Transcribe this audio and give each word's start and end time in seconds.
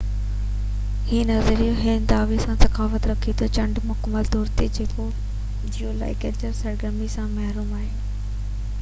هي 1.07 1.21
نظريو 1.23 1.73
هن 1.81 2.05
دعويٰ 2.11 2.39
سان 2.45 2.57
تضاد 2.63 3.03
رکي 3.09 3.33
ٿو 3.33 3.37
تہ 3.41 3.49
چنڊ 3.57 3.79
مڪمل 3.91 4.31
طور 4.37 4.49
تي 4.61 4.69
جيولاجيڪل 4.79 6.57
سرگرمي 6.63 7.11
سان 7.17 7.29
محروم 7.37 7.77
آهي 7.81 7.93